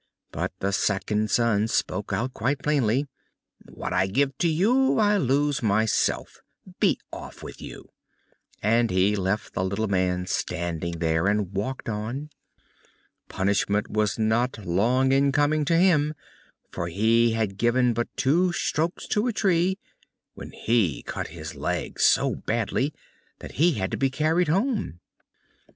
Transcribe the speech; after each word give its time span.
But 0.31 0.51
the 0.61 0.71
second 0.73 1.29
son 1.29 1.67
spoke 1.67 2.11
out 2.11 2.33
quite 2.33 2.63
plainly. 2.63 3.05
"What 3.69 3.93
I 3.93 4.07
give 4.07 4.35
to 4.39 4.47
you 4.47 4.97
I 4.97 5.17
lose 5.17 5.61
myself 5.61 6.41
be 6.79 6.97
off 7.13 7.43
with 7.43 7.61
you," 7.61 7.87
and 8.63 8.89
he 8.89 9.15
left 9.15 9.53
the 9.53 9.63
little 9.63 9.87
man 9.87 10.25
standing 10.25 10.97
there, 10.97 11.27
and 11.27 11.53
walked 11.53 11.87
on. 11.87 12.31
Punishment 13.29 13.91
was 13.91 14.17
not 14.17 14.65
long 14.65 15.11
in 15.11 15.31
coming 15.31 15.65
to 15.65 15.77
him, 15.77 16.15
for 16.71 16.87
he 16.87 17.33
had 17.33 17.59
given 17.59 17.93
but 17.93 18.07
two 18.17 18.51
strokes 18.53 19.05
at 19.05 19.23
a 19.23 19.31
tree 19.31 19.77
when 20.33 20.49
he 20.49 21.03
cut 21.03 21.27
his 21.27 21.53
leg 21.53 21.99
so 21.99 22.33
badly 22.33 22.91
that 23.37 23.51
he 23.51 23.73
had 23.73 23.91
to 23.91 23.97
be 23.97 24.09
carried 24.09 24.47
home. 24.47 24.99